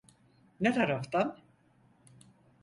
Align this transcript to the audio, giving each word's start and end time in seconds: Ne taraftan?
Ne 0.59 0.73
taraftan? 0.73 1.37